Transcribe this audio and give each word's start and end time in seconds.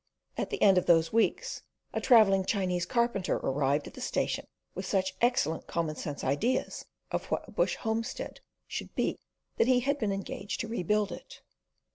At 0.35 0.49
the 0.49 0.59
end 0.63 0.79
of 0.79 0.87
those 0.87 1.13
weeks 1.13 1.61
a 1.93 2.01
travelling 2.01 2.43
Chinese 2.43 2.87
carpenter 2.87 3.35
arrived 3.35 3.85
at 3.85 3.93
the 3.93 4.01
station 4.01 4.47
with 4.73 4.87
such 4.87 5.13
excellent 5.21 5.67
common 5.67 5.95
sense 5.95 6.23
ideas 6.23 6.85
of 7.11 7.25
what 7.25 7.47
a 7.47 7.51
bush 7.51 7.75
homestead 7.75 8.39
should 8.65 8.95
be, 8.95 9.19
that 9.57 9.67
he 9.67 9.81
had 9.81 9.99
been 9.99 10.11
engaged 10.11 10.59
to 10.61 10.67
rebuild 10.67 11.11
it. 11.11 11.43